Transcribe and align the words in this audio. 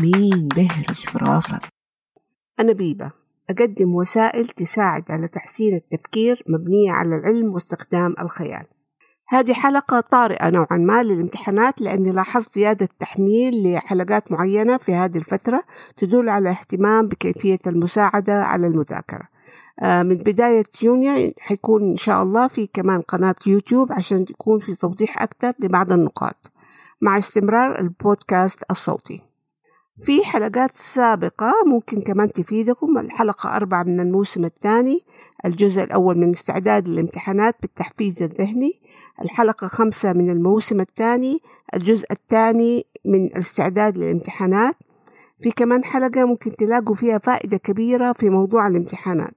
مين 0.00 0.48
بهرج 0.48 0.94
في 0.94 1.18
راسك؟ 1.18 1.60
أنا 2.60 2.72
بيبة. 2.72 3.10
أقدم 3.50 3.94
وسائل 3.94 4.48
تساعد 4.48 5.04
على 5.10 5.28
تحسين 5.28 5.74
التفكير 5.74 6.44
مبنية 6.48 6.92
على 6.92 7.16
العلم 7.16 7.52
واستخدام 7.52 8.14
الخيال. 8.20 8.66
هذه 9.28 9.52
حلقة 9.52 10.00
طارئة 10.00 10.50
نوعا 10.50 10.76
ما 10.76 11.02
للامتحانات 11.02 11.80
لأني 11.80 12.10
لاحظت 12.10 12.54
زيادة 12.54 12.88
تحميل 13.00 13.74
لحلقات 13.74 14.32
معينة 14.32 14.76
في 14.76 14.94
هذه 14.94 15.18
الفترة 15.18 15.64
تدل 15.96 16.28
على 16.28 16.50
اهتمام 16.50 17.08
بكيفية 17.08 17.58
المساعدة 17.66 18.44
على 18.44 18.66
المذاكرة. 18.66 19.28
آه، 19.82 20.02
من 20.02 20.14
بداية 20.14 20.64
يونيو 20.82 21.32
حيكون 21.38 21.90
إن 21.90 21.96
شاء 21.96 22.22
الله 22.22 22.48
في 22.48 22.66
كمان 22.66 23.00
قناة 23.00 23.36
يوتيوب 23.46 23.92
عشان 23.92 24.22
يكون 24.30 24.60
في 24.60 24.74
توضيح 24.74 25.22
أكثر 25.22 25.52
لبعض 25.58 25.92
النقاط. 25.92 26.52
مع 27.00 27.18
استمرار 27.18 27.80
البودكاست 27.80 28.64
الصوتي. 28.70 29.33
في 30.00 30.24
حلقات 30.24 30.70
سابقة 30.72 31.52
ممكن 31.66 32.00
كمان 32.00 32.32
تفيدكم. 32.32 32.98
الحلقة 32.98 33.56
أربعة 33.56 33.82
من 33.82 34.00
الموسم 34.00 34.44
الثاني 34.44 35.00
الجزء 35.44 35.82
الأول 35.82 36.18
من 36.18 36.24
الاستعداد 36.28 36.88
للامتحانات 36.88 37.56
بالتحفيز 37.62 38.22
الذهني. 38.22 38.80
الحلقة 39.22 39.66
خمسة 39.66 40.12
من 40.12 40.30
الموسم 40.30 40.80
الثاني 40.80 41.38
الجزء 41.74 42.12
الثاني 42.12 42.86
من 43.04 43.26
الاستعداد 43.26 43.98
للامتحانات 43.98 44.74
في 45.40 45.50
كمان 45.50 45.84
حلقة 45.84 46.24
ممكن 46.24 46.56
تلاقوا 46.56 46.94
فيها 46.94 47.18
فائدة 47.18 47.56
كبيرة 47.56 48.12
في 48.12 48.30
موضوع 48.30 48.66
الامتحانات. 48.66 49.34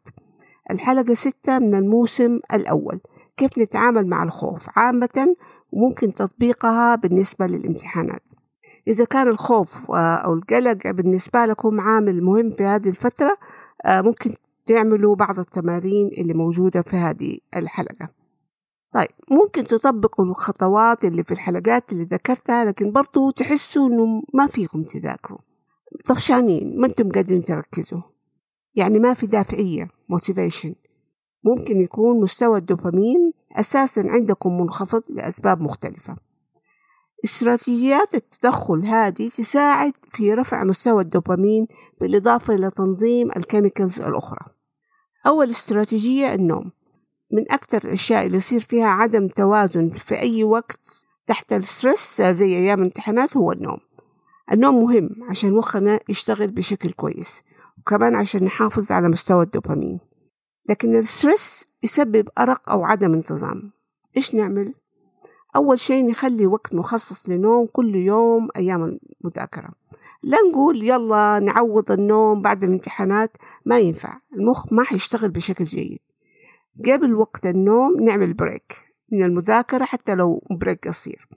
الحلقة 0.71 1.13
ستة 1.13 1.59
من 1.59 1.75
الموسم 1.75 2.39
الأول. 2.53 2.99
كيف 3.38 3.58
نتعامل 3.58 4.08
مع 4.08 4.23
الخوف 4.23 4.67
عامة؟ 4.75 5.35
وممكن 5.71 6.13
تطبيقها 6.13 6.95
بالنسبة 6.95 7.47
للامتحانات. 7.47 8.27
إذا 8.87 9.05
كان 9.05 9.27
الخوف 9.27 9.91
أو 9.91 10.33
القلق 10.33 10.87
بالنسبة 10.91 11.45
لكم 11.45 11.81
عامل 11.81 12.23
مهم 12.23 12.52
في 12.52 12.63
هذه 12.63 12.89
الفترة 12.89 13.38
ممكن 13.88 14.33
تعملوا 14.66 15.16
بعض 15.16 15.39
التمارين 15.39 16.07
اللي 16.07 16.33
موجودة 16.33 16.81
في 16.81 16.95
هذه 16.95 17.38
الحلقة. 17.55 18.09
طيب 18.94 19.07
ممكن 19.31 19.63
تطبقوا 19.63 20.25
الخطوات 20.25 21.05
اللي 21.05 21.23
في 21.23 21.31
الحلقات 21.31 21.91
اللي 21.91 22.03
ذكرتها 22.03 22.66
لكن 22.66 22.91
برضو 22.91 23.31
تحسوا 23.31 23.88
إنه 23.88 24.23
ما 24.33 24.47
فيكم 24.47 24.83
تذاكروا. 24.83 25.39
طفشانين 26.05 26.79
ما 26.79 26.88
أنتم 26.88 27.11
قادرين 27.11 27.41
تركزوا؟ 27.41 28.01
يعني 28.75 28.99
ما 28.99 29.13
في 29.13 29.27
دافعية 29.27 29.88
motivation. 30.13 30.73
ممكن 31.44 31.81
يكون 31.81 32.19
مستوى 32.19 32.57
الدوبامين 32.57 33.33
أساسا 33.51 34.03
عندكم 34.07 34.61
منخفض 34.61 35.03
لأسباب 35.09 35.61
مختلفة. 35.61 36.27
استراتيجيات 37.25 38.15
التدخل 38.15 38.85
هذه 38.85 39.29
تساعد 39.29 39.93
في 40.09 40.33
رفع 40.33 40.63
مستوى 40.63 41.03
الدوبامين 41.03 41.67
بالإضافة 42.01 42.55
إلى 42.55 42.71
تنظيم 42.71 43.31
ال 43.31 43.38
chemicals 43.38 44.02
الأخرى. 44.01 44.45
أول 45.27 45.49
استراتيجية 45.49 46.33
النوم. 46.33 46.71
من 47.31 47.51
أكثر 47.51 47.77
الأشياء 47.77 48.25
اللي 48.25 48.38
يصير 48.38 48.59
فيها 48.59 48.88
عدم 48.88 49.27
توازن 49.27 49.89
في 49.89 50.19
أي 50.19 50.43
وقت 50.43 50.79
تحت 51.27 51.53
ال 51.53 51.63
stress 51.63 52.22
زي 52.21 52.45
أيام 52.45 52.79
الامتحانات 52.79 53.38
هو 53.38 53.51
النوم. 53.51 53.77
النوم 54.51 54.83
مهم 54.83 55.09
عشان 55.29 55.53
مخنا 55.53 55.99
يشتغل 56.09 56.51
بشكل 56.51 56.91
كويس 56.91 57.41
وكمان 57.77 58.15
عشان 58.15 58.43
نحافظ 58.43 58.91
على 58.91 59.09
مستوى 59.09 59.43
الدوبامين. 59.43 59.99
لكن 60.69 60.95
ال 60.95 61.05
stress 61.05 61.66
يسبب 61.83 62.29
أرق 62.39 62.69
أو 62.69 62.83
عدم 62.85 63.13
انتظام. 63.13 63.71
إيش 64.17 64.35
نعمل؟ 64.35 64.73
أول 65.58 65.80
شيء 65.80 66.09
نخلي 66.09 66.47
وقت 66.47 66.75
مخصص 66.75 67.30
لنوم 67.30 67.67
كل 67.72 67.95
يوم 67.95 68.47
أيام 68.55 69.00
المذاكرة. 69.23 69.69
لا 70.23 70.38
نقول 70.52 70.83
يلا 70.83 71.39
نعوض 71.39 71.91
النوم 71.91 72.41
بعد 72.41 72.63
الامتحانات 72.63 73.38
ما 73.66 73.80
ينفع. 73.80 74.19
المخ 74.33 74.73
ما 74.73 74.83
حيشتغل 74.83 75.29
بشكل 75.29 75.66
جيد. 75.66 76.00
قبل 76.85 77.13
وقت 77.13 77.45
النوم 77.45 78.03
نعمل 78.03 78.34
break 78.34 78.75
من 79.12 79.23
المذاكرة 79.23 79.85
حتى 79.85 80.16
لو 80.16 80.44
break 80.59 80.88
قصير. 80.88 81.28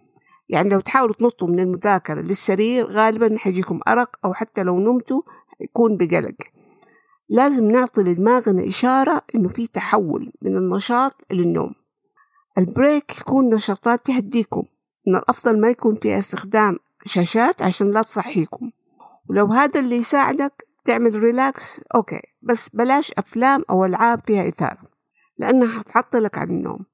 يعني 0.48 0.68
لو 0.68 0.80
تحاولوا 0.80 1.14
تنطوا 1.14 1.48
من 1.48 1.60
المذاكرة 1.60 2.20
للسرير 2.20 2.86
غالبا 2.86 3.38
حيجيكم 3.38 3.80
أرق 3.88 4.16
أو 4.24 4.32
حتى 4.32 4.62
لو 4.62 4.80
نمتوا 4.80 5.22
يكون 5.60 5.96
بقلق. 5.96 6.36
لازم 7.28 7.70
نعطي 7.70 8.02
لدماغنا 8.02 8.66
إشارة 8.66 9.22
إنه 9.34 9.48
في 9.48 9.66
تحول 9.66 10.32
من 10.42 10.56
النشاط 10.56 11.12
للنوم. 11.32 11.79
ال 12.58 12.68
break 12.68 13.18
يكون 13.20 13.54
نشاطات 13.54 14.06
تهديكم 14.06 14.62
من 15.06 15.16
الأفضل 15.16 15.60
ما 15.60 15.68
يكون 15.68 15.94
فيها 15.94 16.18
استخدام 16.18 16.78
شاشات 17.04 17.62
عشان 17.62 17.90
لا 17.90 18.02
تصحيكم. 18.02 18.70
ولو 19.28 19.46
هذا 19.46 19.80
اللي 19.80 19.96
يساعدك 19.96 20.66
تعمل 20.84 21.14
relax 21.14 21.80
okay 21.94 22.20
بس 22.42 22.68
بلاش 22.68 23.12
أفلام 23.18 23.64
أو 23.70 23.84
ألعاب 23.84 24.20
فيها 24.26 24.48
إثارة 24.48 24.82
لأنها 25.38 25.78
حتعطلك 25.78 26.38
عن 26.38 26.50
النوم. 26.50 26.84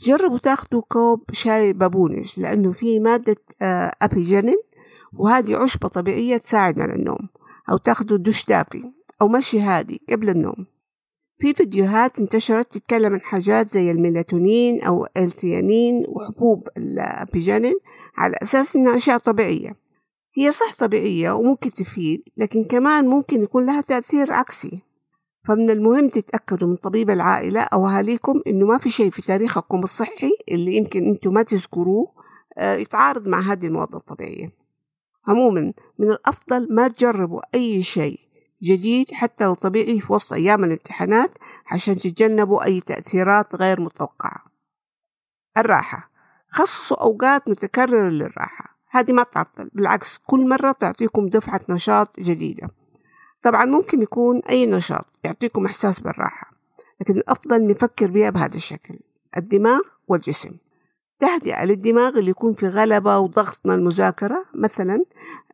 جربوا 0.00 0.38
تاخدوا 0.38 0.82
كوب 0.88 1.24
شاي 1.32 1.72
بابونج 1.72 2.40
لأنه 2.40 2.72
فيه 2.72 3.00
مادة 3.00 3.36
أبيجينين 4.02 4.58
وهذه 5.12 5.56
عشبة 5.56 5.88
طبيعية 5.88 6.36
تساعد 6.36 6.80
على 6.80 6.94
النوم 6.94 7.28
أو 7.70 7.76
تاخدوا 7.76 8.16
دش 8.16 8.44
دافي 8.44 8.92
أو 9.22 9.28
مشي 9.28 9.60
هادي 9.60 10.00
قبل 10.10 10.28
النوم. 10.28 10.66
في 11.38 11.54
فيديوهات 11.54 12.18
انتشرت 12.18 12.72
تتكلم 12.72 13.12
عن 13.12 13.20
حاجات 13.20 13.74
زي 13.74 13.90
الميلاتونين 13.90 14.82
أو 14.82 15.06
الثيانين 15.16 16.04
وحبوب 16.08 16.68
الأبيجينين 16.76 17.74
على 18.16 18.36
أساس 18.42 18.76
إنها 18.76 18.96
أشياء 18.96 19.18
طبيعية. 19.18 19.76
هي 20.36 20.50
صح 20.50 20.74
طبيعية 20.78 21.30
وممكن 21.30 21.70
تفيد 21.70 22.22
لكن 22.36 22.64
كمان 22.64 23.06
ممكن 23.06 23.42
يكون 23.42 23.66
لها 23.66 23.80
تأثير 23.80 24.32
عكسي. 24.32 24.82
فمن 25.46 25.70
المهم 25.70 26.08
تتأكدوا 26.08 26.68
من 26.68 26.76
طبيب 26.76 27.10
العائلة 27.10 27.60
أو 27.60 27.88
أهاليكم 27.88 28.40
إنه 28.46 28.66
ما 28.66 28.78
في 28.78 28.90
شيء 28.90 29.10
في 29.10 29.22
تاريخكم 29.22 29.82
الصحي 29.82 30.30
اللي 30.48 30.76
يمكن 30.76 31.06
أنتم 31.06 31.34
ما 31.34 31.42
تذكروه 31.42 32.12
يتعارض 32.60 33.28
مع 33.28 33.52
هذه 33.52 33.66
المواد 33.66 33.94
الطبيعية. 33.94 34.52
عموما 35.26 35.72
من 35.98 36.10
الأفضل 36.10 36.74
ما 36.74 36.88
تجربوا 36.88 37.40
أي 37.54 37.82
شيء 37.82 38.25
جديد 38.62 39.12
حتى 39.12 39.44
لو 39.44 39.54
طبيعي 39.54 40.00
في 40.00 40.12
وسط 40.12 40.32
أيام 40.32 40.64
الامتحانات 40.64 41.38
عشان 41.66 41.98
تتجنبوا 41.98 42.64
أي 42.64 42.80
تأثيرات 42.80 43.54
غير 43.54 43.80
متوقعة. 43.80 44.44
الراحة. 45.58 46.10
خصصوا 46.50 47.02
أوقات 47.02 47.48
متكررة 47.48 48.08
للراحة. 48.08 48.78
هذه 48.90 49.12
ما 49.12 49.22
تعطل. 49.22 49.70
بالعكس 49.74 50.18
كل 50.18 50.48
مرة 50.48 50.72
تعطيكم 50.72 51.28
دفعة 51.28 51.60
نشاط 51.68 52.20
جديدة. 52.20 52.70
طبعا 53.42 53.64
ممكن 53.64 54.02
يكون 54.02 54.40
أي 54.50 54.66
نشاط 54.66 55.06
يعطيكم 55.24 55.66
إحساس 55.66 56.00
بالراحة 56.00 56.52
لكن 57.00 57.16
الأفضل 57.16 57.66
نفكر 57.66 58.06
بها 58.06 58.30
بهذا 58.30 58.54
الشكل 58.56 58.98
الدماغ 59.36 59.80
والجسم. 60.08 60.56
تهدئة 61.18 61.64
للدماغ 61.64 62.18
اللي 62.18 62.30
يكون 62.30 62.54
في 62.54 62.68
غلبة 62.68 63.18
وضغط 63.18 63.60
من 63.64 63.74
المذاكرة 63.74 64.44
مثلا 64.54 65.04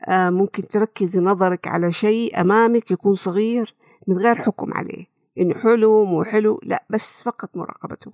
ممكن 0.09 0.69
تركزي 0.69 1.21
نظرك 1.21 1.69
على 1.69 1.93
شيء 1.93 2.41
أمامك 2.41 2.91
يكون 2.91 3.15
صغير 3.15 3.75
من 4.07 4.19
غير 4.19 4.35
حكم 4.35 4.75
عليه 4.75 5.07
إنه 5.39 5.55
حلو 5.55 6.05
مو 6.05 6.25
حلو 6.25 6.61
لا 6.63 6.85
بس 6.91 7.23
فقط 7.23 7.57
مراقبته. 7.57 8.13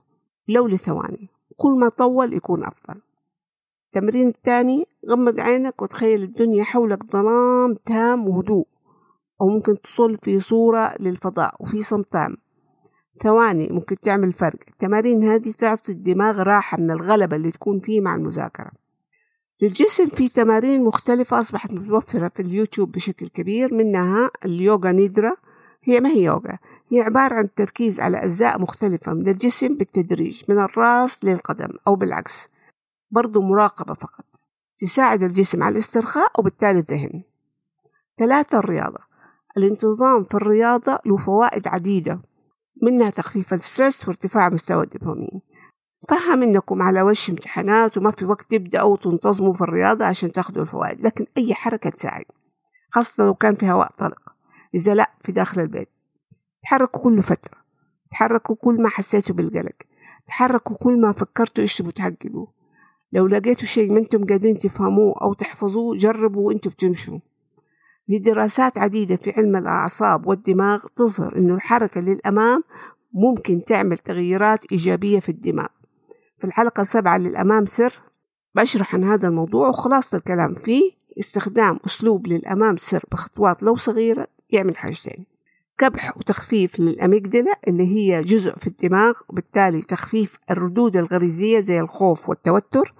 لو 0.49 0.67
لثواني 0.67 1.29
كل 1.57 1.79
ما 1.79 1.89
طول 1.89 2.35
يكون 2.35 2.65
أفضل. 2.65 3.01
التمرين 3.87 4.29
الثاني 4.29 4.87
غمض 5.09 5.41
عينك 5.41 5.83
وتخيل 5.83 6.23
الدنيا 6.23 6.65
حولك 6.65 7.13
ظلام 7.13 7.75
تام 7.75 8.29
وهدوء 8.29 8.67
أو 9.41 9.49
ممكن 9.49 9.81
تصل 9.81 10.17
في 10.17 10.41
صورة 10.41 10.95
للفضاء 11.01 11.55
وفي 11.61 11.83
صمت 11.83 12.09
تام 12.09 12.37
ثواني 13.23 13.69
ممكن 13.71 13.97
تعمل 14.01 14.33
فرق. 14.33 14.59
التمارين 14.69 15.25
هذه 15.25 15.51
تعطي 15.59 15.93
الدماغ 15.93 16.39
راحة 16.43 16.79
من 16.79 16.91
الغلبة 16.91 17.37
اللي 17.37 17.51
تكون 17.51 17.81
فيه 17.81 18.01
مع 18.01 18.15
المذاكرة. 18.15 18.71
للجسم 19.63 20.07
في 20.07 20.29
تمارين 20.29 20.85
مختلفة 20.85 21.39
أصبحت 21.39 21.73
متوفرة 21.73 22.29
في 22.29 22.41
اليوتيوب 22.41 22.93
بشكل 22.93 23.29
كبير 23.29 23.75
منها 23.75 24.31
اليوغا 24.45 24.93
نيدرا. 24.93 25.37
هي 25.83 26.01
ما 26.01 26.09
هي 26.09 26.23
يوغا؟ 26.23 26.59
هي 26.93 27.01
عبارة 27.01 27.35
عن 27.35 27.45
التركيز 27.45 28.01
على 28.01 28.19
أجزاء 28.19 28.61
مختلفة 28.61 29.13
من 29.15 29.29
الجسم 29.29 29.77
بالتدريج 29.77 30.43
من 30.49 30.59
الرأس 30.59 31.25
للقدم 31.25 31.69
أو 31.87 31.97
بالعكس. 31.97 32.49
برضو 33.11 33.43
مراقبة 33.43 33.95
فقط. 33.95 34.25
تساعد 34.81 35.23
الجسم 35.23 35.63
على 35.63 35.73
الاسترخاء 35.73 36.41
وبالتالي 36.41 36.79
الذهن. 36.79 37.23
ثلاثة 38.19 38.59
الرياضة. 38.59 39.01
الانتظام 39.57 40.25
في 40.25 40.35
الرياضة 40.35 40.99
له 41.07 41.17
فوائد 41.17 41.69
عديدة. 41.69 42.21
منها 42.83 43.11
تخفيف 43.11 43.55
الستريس 43.55 44.09
وارتفاع 44.09 44.49
مستوى 44.49 44.85
الدوبامين. 44.85 45.41
فهم 46.09 46.43
انكم 46.43 46.83
على 46.83 47.03
وش 47.03 47.31
امتحانات 47.31 47.99
وما 47.99 48.11
في 48.11 48.25
وقت 48.25 48.51
تبدأوا 48.51 48.97
تنتظموا 48.97 49.55
في 49.55 49.61
الرياضة 49.61 50.05
عشان 50.05 50.33
تاخذوا 50.33 50.63
الفوائد 50.63 51.01
لكن 51.01 51.27
أي 51.37 51.55
حركة 51.55 51.91
تساعد 51.91 52.25
خاصة 52.91 53.25
لو 53.25 53.35
كان 53.35 53.55
في 53.55 53.71
هواء 53.71 53.93
طلق 53.99 54.33
إذا 54.75 54.95
لا 54.95 55.11
في 55.25 55.33
داخل 55.33 55.61
البيت. 55.61 55.89
تحركوا 56.63 57.03
كل 57.03 57.23
فترة. 57.23 57.59
تحركوا 58.11 58.57
كل 58.57 58.83
ما 58.83 58.89
حسيتوا 58.89 59.35
بالقلق. 59.35 59.77
تحركوا 60.27 60.77
كل 60.77 61.01
ما 61.01 61.13
فكرتوا 61.13 61.63
إيش 61.63 61.77
تبوا 61.77 61.91
تحققوا 61.91 62.47
لو 63.13 63.27
لقيتوا 63.27 63.67
شيء 63.67 63.93
ما 63.93 63.99
أنتم 63.99 64.25
قادرين 64.25 64.59
تفهموه 64.59 65.15
أو 65.23 65.33
تحفظوه 65.35 65.97
جربوا 65.97 66.49
وأنتم 66.49 66.71
بتمشوا. 66.71 67.19
لدراسات 68.09 68.79
عديدة 68.79 69.17
في 69.17 69.31
علم 69.31 69.57
الأعصاب 69.57 70.27
والدماغ 70.27 70.87
تظهر 70.97 71.37
أن 71.37 71.51
الحركة 71.51 72.01
للأمام 72.01 72.65
ممكن 73.13 73.65
تعمل 73.65 73.99
تغييرات 73.99 74.73
إيجابية 74.73 75.21
في 75.21 75.29
الدماغ. 75.29 75.67
في 76.39 76.45
الحلقة 76.45 76.81
السابعة 76.81 77.19
للأمام 77.19 77.67
سر 77.67 78.01
بشرح 78.55 78.95
عن 78.95 79.05
هذا 79.05 79.29
الموضوع 79.29 79.69
وخلاصة 79.69 80.19
الكلام 80.19 80.55
فيه 80.55 80.93
استخدام 81.21 81.79
أسلوب 81.87 82.27
للأمام 82.27 82.77
سر 82.77 83.03
بخطوات 83.13 83.63
لو 83.63 83.77
صغيرة 83.77 84.27
يعمل 84.51 84.77
حاجتين 84.77 85.27
كبح 85.79 86.17
وتخفيف 86.17 86.81
لل 86.81 86.96
amygdala 86.96 87.59
اللي 87.69 87.87
هي 87.87 88.23
جزء 88.23 88.57
في 88.57 88.67
الدماغ 88.67 89.15
وبالتالي 89.29 89.83
تخفيف 89.83 90.39
الردود 90.51 90.97
الغريزية 90.97 91.61
زي 91.61 91.81
الخوف 91.81 92.29
والتوتر. 92.29 92.95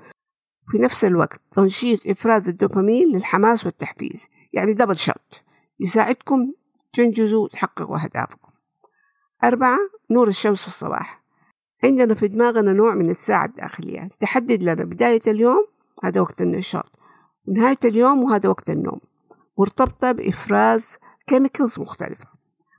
في 0.71 0.79
نفس 0.79 1.05
الوقت 1.05 1.41
تنشيط 1.53 2.07
إفراز 2.07 2.49
الدوبامين 2.49 3.17
للحماس 3.17 3.67
والتحفيز. 3.67 4.27
يعني 4.53 4.75
double 4.75 4.97
shot 4.97 5.43
يساعدكم 5.81 6.53
تنجزوا 6.93 7.45
وتحققوا 7.45 8.05
أهدافكم. 8.05 8.49
أربعة 9.45 9.79
نور 10.11 10.29
الشمس 10.29 10.63
في 10.63 10.69
الصباح. 10.69 11.23
عندنا 11.85 12.15
في 12.15 12.29
دماغنا 12.29 12.73
نوع 12.73 12.95
من 12.95 13.11
الساعة 13.11 13.45
الداخلية. 13.45 14.09
تحدد 14.21 14.63
لنا 14.63 14.85
بداية 14.85 15.21
اليوم 15.27 15.67
هذا 16.05 16.21
وقت 16.21 16.41
النشاط. 16.41 16.99
ونهاية 17.49 17.79
اليوم 17.85 18.23
وهذا 18.25 18.49
وقت 18.49 18.71
النوم. 18.71 19.01
مرتبطة 19.59 20.13
بإفراز 20.13 20.97
chemicals 21.27 21.81
مختلفة. 21.81 22.27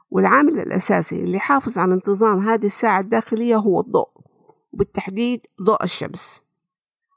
والعامل 0.10 0.60
الأساسي 0.60 1.24
اللي 1.24 1.38
يحافظ 1.38 1.78
على 1.78 1.94
انتظام 1.94 2.40
هذه 2.40 2.66
الساعة 2.66 3.00
الداخلية 3.00 3.56
هو 3.56 3.80
الضوء 3.80 4.10
وبالتحديد 4.74 5.42
ضوء 5.64 5.84
الشمس. 5.84 6.49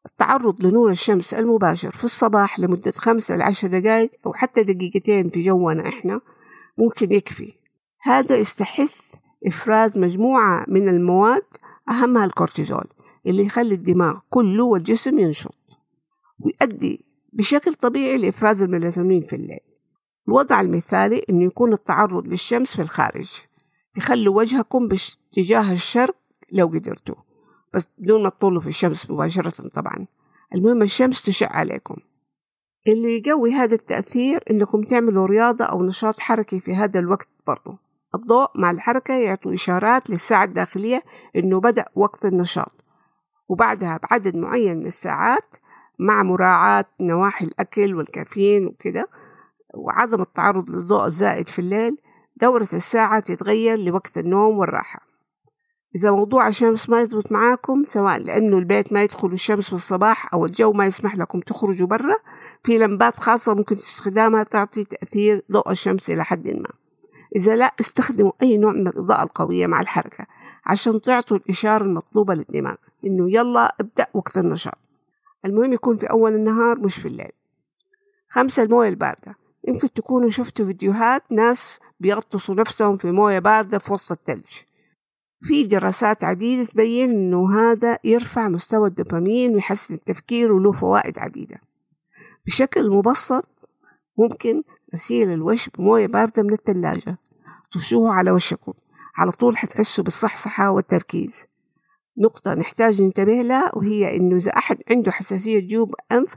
التعرض 0.07 0.67
لنور 0.67 0.91
الشمس 0.91 1.35
المباشر 1.35 1.91
في 1.91 2.05
الصباح 2.05 2.61
لمدة 2.61 2.93
خمسة 2.93 3.37
لعشر 3.37 3.69
دقائق 3.69 4.11
أو 4.27 4.33
حتى 4.33 4.63
دقيقتين 4.63 5.31
في 5.31 5.41
جونا 5.41 5.89
إحنا 5.89 6.21
ممكن 6.79 7.13
يكفي. 7.13 7.53
هذا 8.03 8.37
يستحث 8.37 9.01
إفراز 9.47 9.99
مجموعة 9.99 10.65
من 10.69 10.89
المواد 10.89 11.43
أهمها 11.91 12.25
الكورتيزول 12.25 12.85
اللي 13.27 13.43
يخلي 13.47 13.75
الدماغ 13.75 14.19
كله 14.31 14.65
والجسم 14.65 15.19
ينشط 15.19 15.55
ويؤدي 16.39 17.05
بشكل 17.33 17.75
طبيعي 17.75 18.19
لإفراز 18.19 18.63
الميلاتونين 18.63 19.23
في 19.23 19.37
الليل. 19.37 19.61
الوضع 20.29 20.61
المثالي 20.61 21.25
إنه 21.31 21.45
يكون 21.45 21.73
التعرض 21.73 22.29
للشمس 22.29 22.77
في 22.77 22.83
الخارج 22.83 23.31
تخلوا 23.95 24.37
وجهكم 24.37 24.89
باتجاه 24.89 25.73
الشرق 25.73 26.17
لو 26.53 26.67
قدرتوا. 26.67 27.15
بس 27.75 27.89
بدون 27.99 28.23
ما 28.23 28.29
تطولوا 28.29 28.61
في 28.61 28.69
الشمس 28.69 29.11
مباشرة 29.11 29.69
طبعا. 29.69 30.07
المهم 30.55 30.83
الشمس 30.83 31.23
تشع 31.23 31.49
عليكم. 31.53 31.97
اللي 32.89 33.19
يقوي 33.19 33.53
هذا 33.53 33.75
التأثير 33.75 34.45
إنكم 34.51 34.83
تعملوا 34.83 35.27
رياضة 35.27 35.65
أو 35.65 35.83
نشاط 35.83 36.21
حركي 36.21 36.61
في 36.61 36.75
هذا 36.75 37.01
الوقت 37.01 37.29
برضو. 37.47 37.79
الضوء 38.15 38.49
مع 38.55 38.71
الحركة 38.71 39.15
يعطوا 39.15 39.55
إشارات 39.55 40.11
للساعة 40.11 40.45
الداخلية 40.45 41.03
إنه 41.37 41.61
بدأ 41.61 41.85
وقت 41.95 42.25
النشاط. 42.25 42.85
وبعدها 43.49 44.01
بعدد 44.11 44.37
معين 44.37 44.77
من 44.77 44.87
الساعات 44.87 45.45
مع 45.99 46.23
مراعاة 46.23 46.85
نواحي 47.01 47.45
الأكل 47.45 47.95
والكافيين 47.95 48.67
وكده 48.67 49.09
وعدم 49.75 50.23
التعرض 50.23 50.71
للضوء 50.71 51.07
الزائد 51.07 51.49
في 51.49 51.59
الليل 51.59 51.99
دورة 52.37 52.69
الساعة 52.73 53.21
تتغير 53.21 53.79
لوقت 53.79 54.19
النوم 54.19 54.59
والراحة. 54.59 55.12
إذا 55.97 56.11
موضوع 56.11 56.49
الشمس 56.49 56.91
ما 56.91 57.01
يضبط 57.01 57.33
معاكم 57.33 57.85
سواء 57.87 58.19
لأنه 58.19 58.59
البيت 58.59 58.93
ما 58.93 59.03
يدخل 59.03 59.33
الشمس 59.33 59.67
في 59.67 59.73
الصباح 59.73 60.35
أو 60.35 60.47
الجو 60.47 60.73
ما 60.73 60.87
يسمح 60.87 61.17
لكم 61.17 61.41
تخرجوا 61.41 61.87
برا 61.87 62.17
في 62.65 62.79
لمبات 62.79 63.17
خاصة 63.17 63.55
ممكن 63.55 63.77
استخدامها 63.77 64.43
تعطي 64.43 64.85
تأثير 64.85 65.45
ضوء 65.53 65.71
الشمس 65.71 66.11
إلى 66.11 66.25
حد 66.25 66.49
ما. 66.49 66.69
إذا 67.37 67.57
لا 67.57 67.75
استخدموا 67.81 68.33
أي 68.43 68.57
نوع 68.57 68.73
من 68.73 68.87
الإضاءة 68.89 69.23
القوية 69.23 69.67
مع 69.67 69.81
الحركة 69.81 70.27
عشان 70.67 71.01
تعطوا 71.01 71.37
الإشارة 71.37 71.85
المطلوبة 71.85 72.35
للدماغ 72.35 72.75
إنه 73.07 73.33
يلا 73.33 73.75
ابدأ 73.81 74.07
وقت 74.15 74.39
النشاط. 74.39 74.79
المهم 75.45 75.73
يكون 75.73 75.97
في 75.97 76.11
أول 76.11 76.35
النهار 76.35 76.79
مش 76.79 76.97
في 76.97 77.09
الليل. 77.09 77.33
خمسة 78.31 78.63
الموية 78.63 78.89
الباردة. 78.89 79.37
يمكن 79.69 79.93
تكونوا 79.93 80.29
شفتوا 80.29 80.67
فيديوهات 80.67 81.23
ناس 81.31 81.81
بيغطسوا 82.01 82.55
نفسهم 82.55 82.97
في 82.97 83.11
موية 83.11 83.39
باردة 83.39 83.79
في 83.79 83.93
وسط 83.93 84.13
الثلج 84.13 84.63
في 85.43 85.65
دراسات 85.65 86.25
عديدة 86.25 86.65
تبين 86.65 87.11
إنه 87.11 87.61
هذا 87.61 87.99
يرفع 88.05 88.49
مستوى 88.49 88.89
الدوبامين 88.89 89.55
ويحسن 89.55 89.95
التفكير 89.95 90.53
وله 90.53 90.73
فوائد 90.73 91.19
عديدة. 91.19 91.61
بشكل 92.47 92.91
مبسط 92.91 93.49
ممكن 94.19 94.63
غسيل 94.95 95.33
الوجه 95.33 95.71
بموية 95.79 96.07
باردة 96.07 96.43
من 96.43 96.53
الثلاجة 96.53 97.19
ترشوه 97.73 98.13
على 98.13 98.31
وشكم. 98.31 98.73
على 99.17 99.33
طول 99.33 99.57
حتحسوا 99.57 100.05
بالصحصحة 100.05 100.71
والتركيز. 100.71 101.35
نقطة 102.19 102.55
نحتاج 102.55 103.03
ننتبه 103.03 103.43
لها 103.43 103.77
وهي 103.77 104.17
إنه 104.17 104.37
إذا 104.37 104.51
أحد 104.51 104.79
عنده 104.91 105.13
حساسية 105.13 105.59
جيوب 105.59 105.95
أنف 106.13 106.35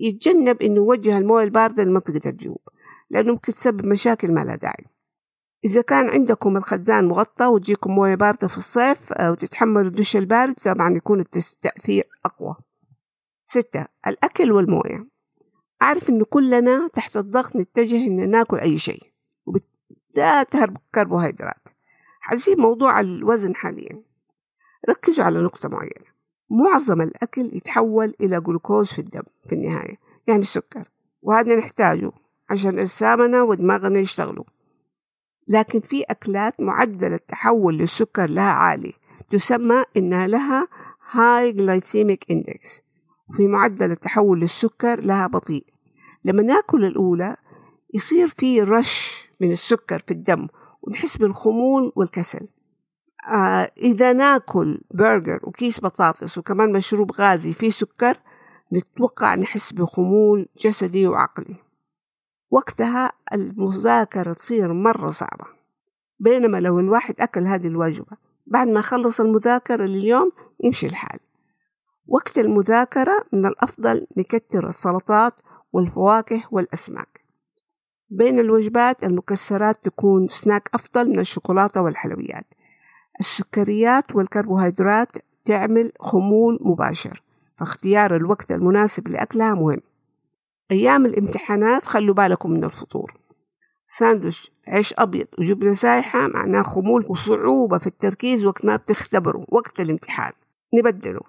يتجنب 0.00 0.62
إنه 0.62 0.76
يوجه 0.76 1.18
الموية 1.18 1.44
الباردة 1.44 1.84
لمنطقة 1.84 2.30
الجيوب 2.30 2.60
لأنه 3.10 3.32
ممكن 3.32 3.52
تسبب 3.52 3.86
مشاكل 3.86 4.32
ما 4.32 4.40
لها 4.40 4.56
داعي. 4.56 4.84
إذا 5.64 5.82
كان 5.82 6.08
عندكم 6.08 6.56
الخزان 6.56 7.08
مغطى 7.08 7.46
وتجيكم 7.46 7.90
موية 7.90 8.14
باردة 8.14 8.48
في 8.48 8.58
الصيف 8.58 9.12
وتتحملوا 9.20 9.88
الدش 9.88 10.16
البارد 10.16 10.54
طبعا 10.54 10.96
يكون 10.96 11.20
التأثير 11.20 12.08
أقوى. 12.24 12.56
ستة 13.46 13.86
الأكل 14.06 14.52
والموية. 14.52 15.08
أعرف 15.82 16.10
إنه 16.10 16.24
كلنا 16.24 16.88
تحت 16.88 17.16
الضغط 17.16 17.56
نتجه 17.56 17.96
إن 17.96 18.30
ناكل 18.30 18.58
أي 18.58 18.78
شيء 18.78 19.02
وبالذات 19.46 20.48
كربوهيدرات. 20.94 21.68
حسيب 22.20 22.58
موضوع 22.58 23.00
الوزن 23.00 23.54
حاليا. 23.54 24.02
ركزوا 24.88 25.24
على 25.24 25.42
نقطة 25.42 25.68
معينة. 25.68 26.14
معظم 26.50 27.00
الأكل 27.00 27.50
يتحول 27.52 28.14
إلى 28.20 28.40
جلوكوز 28.40 28.92
في 28.92 28.98
الدم 28.98 29.22
في 29.48 29.54
النهاية 29.54 29.98
يعني 30.26 30.40
السكر 30.40 30.90
وهذا 31.22 31.56
نحتاجه 31.56 32.12
عشان 32.50 32.78
أجسامنا 32.78 33.42
ودماغنا 33.42 33.98
يشتغلوا. 33.98 34.44
لكن 35.48 35.80
في 35.80 36.02
أكلات 36.02 36.60
معدل 36.60 37.12
التحول 37.12 37.78
للسكر 37.78 38.30
لها 38.30 38.52
عالي 38.52 38.92
تسمى 39.30 39.84
إنها 39.96 40.26
لها 40.26 40.68
high 41.10 41.52
glycemic 41.52 42.30
index 42.30 42.82
وفي 43.30 43.46
معدل 43.46 43.90
التحول 43.90 44.40
للسكر 44.40 45.00
لها 45.00 45.26
بطيء. 45.26 45.66
لما 46.24 46.42
ناكل 46.42 46.84
الأولى 46.84 47.36
يصير 47.94 48.28
في 48.28 48.62
رش 48.62 49.24
من 49.40 49.52
السكر 49.52 49.98
في 49.98 50.10
الدم 50.10 50.48
ونحس 50.82 51.16
بالخمول 51.16 51.92
والكسل. 51.96 52.48
آه 53.32 53.72
إذا 53.76 54.12
ناكل 54.12 54.80
برجر 54.90 55.40
وكيس 55.42 55.80
بطاطس 55.80 56.38
وكمان 56.38 56.72
مشروب 56.72 57.12
غازي 57.12 57.52
فيه 57.52 57.70
سكر 57.70 58.18
نتوقع 58.72 59.34
نحس 59.34 59.72
بخمول 59.72 60.48
جسدي 60.58 61.06
وعقلي. 61.06 61.63
وقتها 62.54 63.12
المذاكرة 63.32 64.32
تصير 64.32 64.72
مرة 64.72 65.10
صعبة 65.10 65.44
بينما 66.20 66.60
لو 66.60 66.80
الواحد 66.80 67.14
أكل 67.20 67.46
هذه 67.46 67.66
الوجبة 67.66 68.16
بعد 68.46 68.68
ما 68.68 68.80
خلص 68.80 69.20
المذاكرة 69.20 69.84
لليوم 69.84 70.32
يمشي 70.64 70.86
الحال. 70.86 71.20
وقت 72.06 72.38
المذاكرة 72.38 73.24
من 73.32 73.46
الأفضل 73.46 74.06
نكتر 74.16 74.68
السلطات 74.68 75.34
والفواكه 75.72 76.42
والأسماك. 76.50 77.20
بين 78.10 78.38
الوجبات 78.38 79.04
المكسرات 79.04 79.84
تكون 79.84 80.28
سناك 80.28 80.70
أفضل 80.74 81.08
من 81.08 81.18
الشوكولاتة 81.18 81.82
والحلويات. 81.82 82.46
السكريات 83.20 84.16
والكربوهيدرات 84.16 85.08
تعمل 85.44 85.92
خمول 86.00 86.58
مباشر 86.60 87.22
فاختيار 87.56 88.16
الوقت 88.16 88.52
المناسب 88.52 89.08
لأكلها 89.08 89.54
مهم. 89.54 89.80
أيام 90.70 91.06
الامتحانات 91.06 91.82
خلوا 91.82 92.14
بالكم 92.14 92.50
من 92.50 92.64
الفطور. 92.64 93.14
ساندوش 93.98 94.50
عيش 94.68 94.94
أبيض 94.98 95.26
وجبنة 95.38 95.72
سايحة 95.72 96.26
معناه 96.28 96.62
خمول 96.62 97.06
وصعوبة 97.08 97.78
في 97.78 97.86
التركيز 97.86 98.44
وقت 98.44 98.64
ما 98.64 98.76
بتختبروا 98.76 99.44
وقت 99.48 99.80
الامتحان. 99.80 100.32
نبدله. 100.74 101.20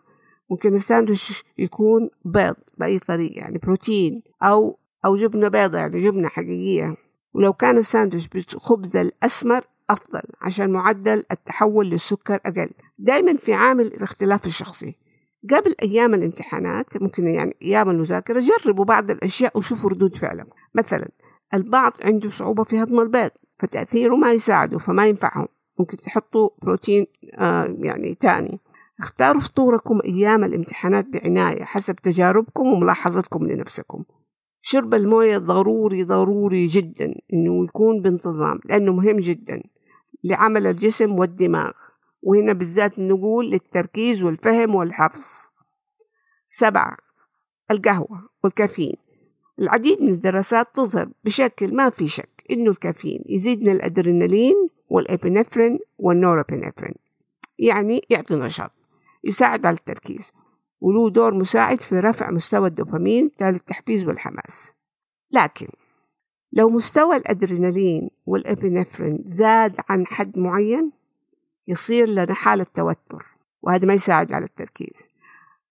ممكن 0.49 0.75
الساندوش 0.75 1.43
يكون 1.57 2.09
بيض 2.25 2.55
بأي 2.77 2.99
طريقة 2.99 3.39
يعني 3.39 3.57
بروتين 3.57 4.23
أو 4.43 4.79
أو 5.05 5.15
جبنة 5.15 5.47
بيضة 5.47 5.77
يعني 5.77 5.99
جبنة 5.99 6.27
حقيقية. 6.27 6.95
ولو 7.33 7.53
كان 7.53 7.77
الساندوش 7.77 8.27
بالخبز 8.27 8.97
الأسمر 8.97 9.63
أفضل 9.89 10.21
عشان 10.41 10.71
معدل 10.71 11.23
التحول 11.31 11.89
للسكر 11.89 12.35
أقل. 12.45 12.69
دايما 12.97 13.37
في 13.37 13.53
عامل 13.53 13.85
الاختلاف 13.85 14.45
الشخصي. 14.45 14.95
قبل 15.53 15.75
أيام 15.81 16.13
الامتحانات 16.13 17.01
ممكن 17.01 17.27
يعني 17.27 17.55
أيام 17.61 17.89
المذاكرة 17.89 18.39
جربوا 18.39 18.85
بعض 18.85 19.11
الأشياء 19.11 19.57
وشوفوا 19.57 19.89
ردود 19.89 20.15
فعلكم. 20.15 20.49
مثلا 20.75 21.07
البعض 21.53 21.93
عنده 22.03 22.29
صعوبة 22.29 22.63
في 22.63 22.83
هضم 22.83 22.99
البيض 22.99 23.31
فتأثيره 23.59 24.15
ما 24.15 24.33
يساعده 24.33 24.77
فما 24.77 25.07
ينفعهم. 25.07 25.47
ممكن 25.79 25.97
تحطوا 25.97 26.49
بروتين 26.61 27.07
آه 27.39 27.75
يعني 27.79 28.15
تاني. 28.15 28.59
اختاروا 28.99 29.41
فطوركم 29.41 30.01
أيام 30.05 30.43
الامتحانات 30.43 31.05
بعناية 31.05 31.63
حسب 31.63 31.95
تجاربكم 31.95 32.67
وملاحظتكم 32.67 33.47
لنفسكم. 33.47 34.03
شرب 34.61 34.93
الموية 34.93 35.37
ضروري 35.37 36.03
ضروري 36.03 36.65
جدا 36.65 37.15
إنه 37.33 37.63
يكون 37.63 38.01
بانتظام 38.01 38.59
لأنه 38.65 38.93
مهم 38.93 39.17
جدا. 39.17 39.63
لعمل 40.23 40.67
الجسم 40.67 41.19
والدماغ. 41.19 41.71
وهنا 42.25 42.53
بالذات 42.53 42.99
نقول 42.99 43.49
للتركيز 43.51 44.23
والفهم 44.23 44.75
والحفظ. 44.75 45.25
سبعة 46.49 46.97
القهوة 47.71 48.29
والكافيين. 48.43 48.95
العديد 49.59 50.01
من 50.01 50.09
الدراسات 50.09 50.67
تظهر 50.75 51.09
بشكل 51.23 51.75
ما 51.75 51.89
في 51.89 52.07
شك 52.07 52.43
إنه 52.51 52.71
الكافيين 52.71 53.23
يزيد 53.25 53.63
من 53.63 53.71
الأدرينالين 53.71 54.69
والإبنفرين 54.89 55.79
والنورابينفرين 55.97 56.95
يعني 57.59 58.01
يعطي 58.09 58.35
نشاط 58.35 58.71
يساعد 59.23 59.65
على 59.65 59.77
التركيز 59.77 60.31
وله 60.81 61.09
دور 61.09 61.33
مساعد 61.33 61.81
في 61.81 61.99
رفع 61.99 62.31
مستوى 62.31 62.67
الدوبامين 62.67 63.35
تالي 63.35 63.55
التحفيز 63.57 64.03
والحماس. 64.03 64.71
لكن 65.31 65.67
لو 66.53 66.69
مستوى 66.69 67.15
الأدرينالين 67.15 68.09
والإبنفرين 68.25 69.23
زاد 69.27 69.75
عن 69.89 70.07
حد 70.07 70.37
معين 70.39 70.91
يصير 71.67 72.07
لنا 72.07 72.33
حالة 72.33 72.65
توتر 72.75 73.25
وهذا 73.61 73.87
ما 73.87 73.93
يساعد 73.93 74.33
على 74.33 74.45
التركيز. 74.45 75.07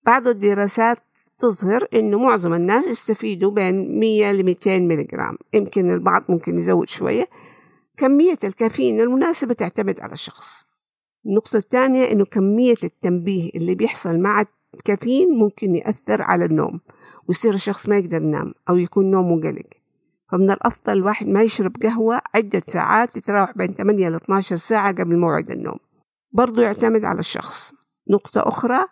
بعض 0.06 0.28
الدراسات 0.28 0.98
تظهر 1.38 1.88
إنه 1.94 2.18
معظم 2.18 2.54
الناس 2.54 2.86
يستفيدوا 2.86 3.50
بين 3.50 4.00
100 4.00 4.32
ل 4.32 4.44
200 4.44 4.78
ملغرام 4.78 5.36
يمكن 5.54 5.90
البعض 5.90 6.24
ممكن 6.28 6.58
يزود 6.58 6.88
شوية. 6.88 7.28
كمية 7.96 8.38
الكافيين 8.44 9.00
المناسبة 9.00 9.54
تعتمد 9.54 10.00
على 10.00 10.12
الشخص 10.12 10.66
النقطة 11.26 11.56
الثانية 11.56 12.12
إنه 12.12 12.24
كمية 12.24 12.76
التنبيه 12.84 13.50
اللي 13.54 13.74
بيحصل 13.74 14.18
مع 14.18 14.44
الكافيين 14.74 15.28
ممكن 15.38 15.74
يأثر 15.74 16.22
على 16.22 16.44
النوم 16.44 16.80
ويصير 17.28 17.54
الشخص 17.54 17.88
ما 17.88 17.98
يقدر 17.98 18.22
ينام 18.22 18.54
أو 18.68 18.76
يكون 18.76 19.10
نومه 19.10 19.40
قلق. 19.40 19.83
فمن 20.34 20.50
الأفضل 20.50 20.92
الواحد 20.92 21.28
ما 21.28 21.42
يشرب 21.42 21.76
قهوة 21.82 22.20
عدة 22.34 22.62
ساعات 22.66 23.18
تتراوح 23.18 23.56
بين 23.56 23.74
8 23.74 24.08
ل 24.08 24.14
12 24.14 24.56
ساعة 24.56 24.92
قبل 24.92 25.16
موعد 25.16 25.50
النوم. 25.50 25.78
برضو 26.32 26.60
يعتمد 26.60 27.04
على 27.04 27.18
الشخص. 27.18 27.72
نقطة 28.10 28.48
أخرى 28.48 28.84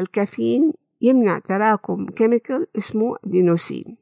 الكافيين 0.00 0.72
يمنع 1.00 1.38
تراكم 1.38 2.06
كيميكال 2.06 2.66
اسمه 2.78 3.16
أدينوسين. 3.26 3.96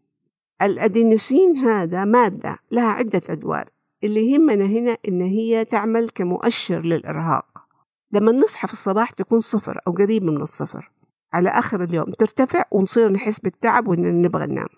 الأدينوسين 0.62 1.56
هذا 1.56 2.04
مادة 2.04 2.58
لها 2.70 2.88
عدة 2.88 3.22
أدوار 3.28 3.70
اللي 4.04 4.30
يهمنا 4.32 4.64
هنا 4.64 4.96
إن 5.08 5.20
هي 5.20 5.64
تعمل 5.64 6.08
كمؤشر 6.08 6.80
للإرهاق. 6.80 7.64
لما 8.12 8.32
نصحى 8.32 8.66
في 8.66 8.72
الصباح 8.72 9.10
تكون 9.10 9.40
صفر 9.40 9.80
أو 9.86 9.92
قريب 9.92 10.24
من 10.24 10.42
الصفر 10.42 10.90
على 11.32 11.48
آخر 11.48 11.82
اليوم 11.82 12.12
ترتفع 12.12 12.64
ونصير 12.70 13.12
نحس 13.12 13.40
بالتعب 13.40 13.88
وإن 13.88 14.22
نبغى 14.22 14.46
ننام. 14.46 14.68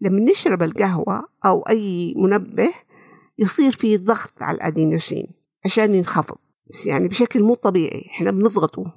لما 0.00 0.20
نشرب 0.20 0.62
القهوة 0.62 1.28
أو 1.44 1.62
أي 1.62 2.14
منبه 2.16 2.74
يصير 3.38 3.72
في 3.72 3.96
ضغط 3.96 4.32
على 4.40 4.56
الأدينوسين 4.56 5.26
عشان 5.64 5.94
ينخفض 5.94 6.36
بس 6.70 6.86
يعني 6.86 7.08
بشكل 7.08 7.42
مو 7.42 7.54
طبيعي 7.54 8.06
إحنا 8.10 8.30
بنضغطه. 8.30 8.92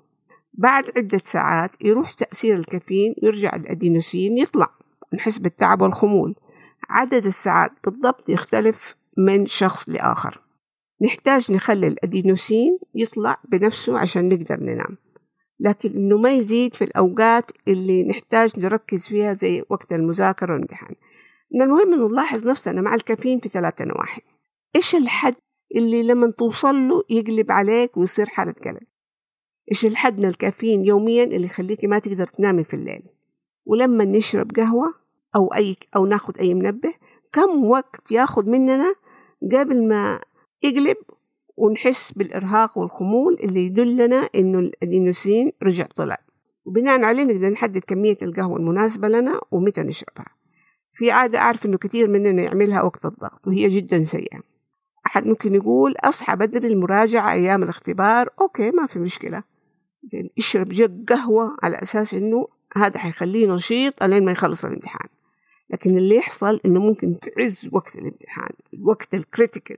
بعد 0.53 0.83
عدة 0.97 1.21
ساعات 1.25 1.71
يروح 1.81 2.11
تأثير 2.11 2.55
الكافيين 2.55 3.15
ويرجع 3.23 3.55
الأدينوسين 3.55 4.37
يطلع 4.37 4.69
نحس 5.13 5.37
بالتعب 5.37 5.81
والخمول. 5.81 6.35
عدد 6.89 7.25
الساعات 7.25 7.71
بالضبط 7.83 8.29
يختلف 8.29 8.95
من 9.17 9.45
شخص 9.45 9.89
لآخر. 9.89 10.41
نحتاج 11.01 11.51
نخلي 11.51 11.87
الأدينوسين 11.87 12.79
يطلع 12.95 13.37
بنفسه 13.51 13.99
عشان 13.99 14.29
نقدر 14.29 14.59
ننام. 14.59 14.97
لكن 15.59 15.91
إنه 15.91 16.17
ما 16.17 16.31
يزيد 16.31 16.73
في 16.73 16.83
الأوقات 16.83 17.51
اللي 17.67 18.03
نحتاج 18.03 18.59
نركز 18.59 19.07
فيها 19.07 19.33
زي 19.33 19.63
وقت 19.69 19.93
المذاكرة 19.93 20.53
والامتحان. 20.53 20.95
من 21.53 21.61
المهم 21.61 21.93
إنه 21.93 22.07
نلاحظ 22.07 22.47
نفسنا 22.47 22.81
مع 22.81 22.95
الكافيين 22.95 23.39
في 23.39 23.49
ثلاثة 23.49 23.85
نواحي 23.85 24.21
إيش 24.75 24.95
الحد 24.95 25.35
اللي 25.75 26.03
لما 26.03 26.31
توصل 26.31 26.75
له 26.75 27.03
يقلب 27.09 27.51
عليك 27.51 27.97
ويصير 27.97 28.25
حالة 28.25 28.55
قلق 28.65 28.81
إيش 29.71 29.85
الحد 29.85 30.19
من 30.19 30.25
الكافيين 30.25 30.85
يوميا 30.85 31.23
اللي 31.23 31.45
يخليكي 31.45 31.87
ما 31.87 31.99
تقدر 31.99 32.27
تنامي 32.27 32.63
في 32.63 32.73
الليل؟ 32.73 33.03
ولما 33.65 34.05
نشرب 34.05 34.51
قهوة 34.51 34.93
أو 35.35 35.53
أي 35.53 35.77
أو 35.95 36.05
ناخد 36.05 36.37
أي 36.37 36.53
منبه 36.53 36.93
كم 37.33 37.65
وقت 37.65 38.11
ياخد 38.11 38.47
مننا 38.47 38.95
قبل 39.51 39.87
ما 39.87 40.21
يقلب 40.63 40.97
ونحس 41.59 42.11
بالإرهاق 42.11 42.77
والخمول 42.77 43.37
اللي 43.43 43.65
يدلنا 43.65 44.29
إنه 44.35 44.59
الأدينوسين 44.59 45.51
رجع 45.63 45.85
طلع. 45.95 46.17
وبناء 46.65 47.03
عليه 47.03 47.23
نقدر 47.23 47.49
نحدد 47.49 47.83
كمية 47.87 48.17
القهوة 48.21 48.57
المناسبة 48.57 49.07
لنا 49.07 49.41
ومتى 49.51 49.81
نشربها. 49.81 50.25
في 50.93 51.11
عادة 51.11 51.39
أعرف 51.39 51.65
إنه 51.65 51.77
كثير 51.77 52.07
مننا 52.07 52.41
يعملها 52.41 52.81
وقت 52.81 53.05
الضغط 53.05 53.47
وهي 53.47 53.69
جدا 53.69 54.03
سيئة. 54.03 54.39
أحد 55.05 55.25
ممكن 55.25 55.55
يقول 55.55 55.95
أصحى 55.99 56.35
بدري 56.35 56.67
المراجعة 56.67 57.33
أيام 57.33 57.63
الاختبار 57.63 58.29
okay 58.41 58.71
ما 58.71 58.85
في 58.85 58.99
مشكلة. 58.99 59.43
اشرب 60.37 60.65
جق 60.65 60.91
قهوة 61.07 61.57
على 61.63 61.81
أساس 61.81 62.13
إنه 62.13 62.45
هذا 62.75 62.99
حيخليه 62.99 63.47
نشيط 63.53 64.03
ألين 64.03 64.25
ما 64.25 64.31
يخلص 64.31 64.65
الامتحان. 64.65 65.07
لكن 65.69 65.97
اللي 65.97 66.15
يحصل 66.15 66.59
إنه 66.65 66.79
ممكن 66.79 67.17
في 67.23 67.31
عز 67.37 67.69
وقت 67.71 67.95
الامتحان 67.95 68.51
الوقت 68.73 69.13
ال 69.13 69.20
critical 69.20 69.77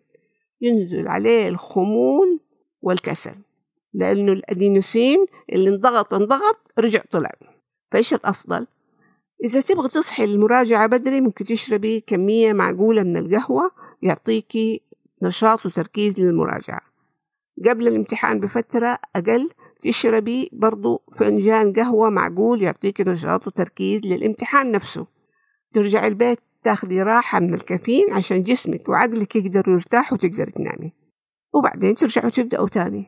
ينزل 0.62 1.08
عليه 1.08 1.48
الخمول 1.48 2.40
والكسل 2.82 3.36
لأنه 3.94 4.32
الأدينوسين 4.32 5.26
اللي 5.52 5.70
انضغط 5.70 6.14
انضغط 6.14 6.58
رجع 6.80 7.02
طلع. 7.12 7.32
فإيش 7.92 8.14
الأفضل؟ 8.14 8.68
إذا 9.44 9.62
تبغى 9.62 9.90
تصحي 9.90 10.24
المراجعة 10.24 10.88
بدري 10.88 11.22
ممكن 11.22 11.46
تشربي 11.46 12.00
كمية 12.00 12.54
معقولة 12.54 13.04
من 13.04 13.18
القهوة 13.18 13.72
يعطيكي 14.02 14.82
نشاط 15.24 15.66
وتركيز 15.66 16.20
للمراجعة. 16.20 16.82
قبل 17.66 17.88
الامتحان 17.88 18.40
بفترة 18.40 18.98
أقل 19.16 19.50
تشربي 19.82 20.50
برضو 20.54 21.02
فنجان 21.20 21.74
قهوة 21.74 22.10
معقول 22.10 22.62
يعطيك 22.62 23.02
نشاط 23.02 23.48
وتركيز 23.48 24.02
للامتحان 24.06 24.72
نفسه. 24.72 25.08
ترجعي 25.74 26.08
البيت 26.08 26.40
تاخدي 26.64 27.04
راحة 27.04 27.40
من 27.40 27.54
الكافيين 27.54 28.14
عشان 28.14 28.44
جسمك 28.44 28.90
وعقلك 28.90 29.36
يقدروا 29.36 29.76
يرتاحوا 29.76 30.18
وتقدر 30.18 30.50
تنامي. 30.50 30.94
وبعدين 31.54 31.96
ترجعوا 31.96 32.30
تبدأوا 32.30 32.70
تاني. 32.70 33.08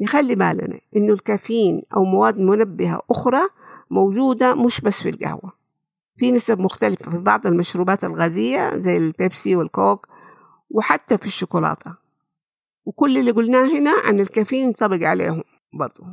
نخلي 0.00 0.34
بالنا 0.34 0.80
إنه 0.96 1.12
الكافيين 1.12 1.82
أو 1.96 2.04
مواد 2.04 2.38
منبهة 2.38 3.02
أخرى 3.10 3.48
موجودة 3.90 4.54
مش 4.54 4.80
بس 4.80 5.02
في 5.02 5.08
القهوة. 5.08 5.52
في 6.16 6.32
نسب 6.32 6.58
مختلفة 6.58 7.10
في 7.10 7.18
بعض 7.18 7.46
المشروبات 7.46 8.04
الغازية 8.04 8.76
زي 8.76 8.96
البيبسي 8.96 9.56
والكوك 9.56 10.08
وحتى 10.70 11.18
في 11.18 11.26
الشوكولاتة. 11.26 11.94
وكل 12.84 13.18
اللي 13.18 13.30
قلناه 13.30 13.66
هنا 13.78 13.92
عن 14.04 14.20
الكافيين 14.20 14.64
ينطبق 14.64 15.06
عليهم 15.06 15.42
برضو. 15.72 16.04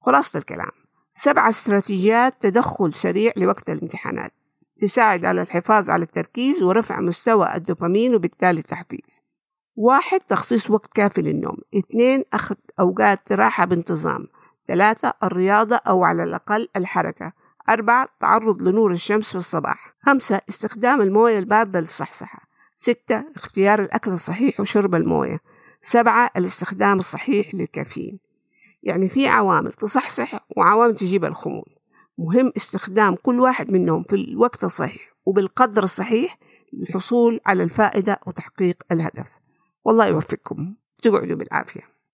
خلاصة 0.00 0.38
الكلام. 0.38 0.70
سبع 1.14 1.48
استراتيجيات 1.48 2.34
تدخل 2.40 2.94
سريع 2.94 3.32
لوقت 3.36 3.70
الامتحانات. 3.70 4.32
تساعد 4.80 5.24
على 5.24 5.42
الحفاظ 5.42 5.90
على 5.90 6.02
التركيز 6.02 6.62
ورفع 6.62 7.00
مستوى 7.00 7.54
الدوبامين 7.54 8.14
وبالتالي 8.14 8.60
التحفيز. 8.60 9.22
واحد 9.76 10.20
تخصيص 10.20 10.70
وقت 10.70 10.92
كافي 10.92 11.22
للنوم. 11.22 11.56
اثنين 11.78 12.24
أخذ 12.32 12.56
أوقات 12.80 13.32
راحة 13.32 13.64
بانتظام. 13.64 14.28
ثلاثة 14.68 15.12
الرياضة 15.22 15.76
أو 15.76 16.04
على 16.04 16.24
الأقل 16.24 16.68
الحركة. 16.76 17.32
أربعة 17.68 18.08
تعرض 18.20 18.62
لنور 18.62 18.90
الشمس 18.90 19.30
في 19.30 19.34
الصباح. 19.34 19.94
خمسة 20.06 20.40
استخدام 20.48 21.00
الموية 21.00 21.38
الباردة 21.38 21.80
للصحصحة. 21.80 22.38
ستة 22.76 23.24
اختيار 23.36 23.80
الأكل 23.80 24.10
الصحيح 24.10 24.60
وشرب 24.60 24.94
الموية. 24.94 25.38
سبعة 25.82 26.30
الاستخدام 26.36 26.98
الصحيح 26.98 27.54
للكافيين. 27.54 28.18
يعني 28.82 29.08
في 29.08 29.28
عوامل 29.28 29.72
تصحصح 29.72 30.46
وعوامل 30.56 30.94
تجيب 30.94 31.24
الخمول. 31.24 31.81
مهم 32.18 32.52
استخدام 32.56 33.14
كل 33.14 33.40
واحد 33.40 33.72
منهم 33.72 34.02
في 34.02 34.16
الوقت 34.16 34.64
الصحيح 34.64 35.12
وبالقدر 35.26 35.82
الصحيح 35.82 36.38
للحصول 36.72 37.40
على 37.46 37.62
الفائدة 37.62 38.20
وتحقيق 38.26 38.82
الهدف. 38.92 39.26
والله 39.84 40.06
يوفقكم. 40.06 40.74
تقعدوا 41.02 41.36
بالعافية. 41.36 41.91